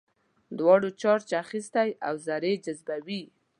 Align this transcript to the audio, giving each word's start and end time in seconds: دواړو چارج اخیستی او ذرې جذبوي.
دواړو 0.59 0.89
چارج 1.01 1.29
اخیستی 1.43 1.89
او 2.07 2.13
ذرې 2.27 2.53
جذبوي. 2.65 3.23